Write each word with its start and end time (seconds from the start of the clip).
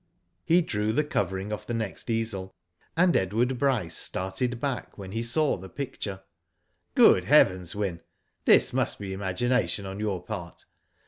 He 0.43 0.63
drew 0.63 0.91
the 0.93 1.03
covering 1.03 1.53
off 1.53 1.67
the 1.67 1.75
next 1.75 2.09
easel, 2.09 2.55
and 2.97 3.15
Edward 3.15 3.59
Bryce 3.59 3.95
started 3.95 4.59
back 4.59 4.97
when 4.97 5.11
he 5.11 5.21
saw 5.21 5.57
the 5.57 5.69
picture." 5.69 6.23
Good 6.95 7.25
heavens, 7.25 7.75
Wyn, 7.75 8.01
this 8.45 8.73
must 8.73 8.97
be 8.97 9.13
imagination 9.13 9.85
on 9.85 9.99
your 9.99 10.23
part. 10.23 10.65